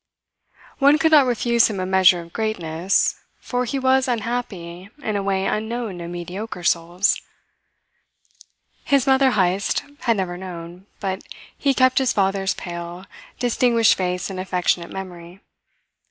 [0.79, 5.21] One could not refuse him a measure of greatness, for he was unhappy in a
[5.21, 7.21] way unknown to mediocre souls.
[8.83, 11.23] His mother Heyst had never known, but
[11.55, 13.05] he kept his father's pale,
[13.37, 15.39] distinguished face in affectionate memory.